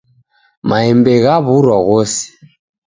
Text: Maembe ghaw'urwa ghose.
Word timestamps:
Maembe 0.67 1.13
ghaw'urwa 1.23 1.77
ghose. 1.87 2.23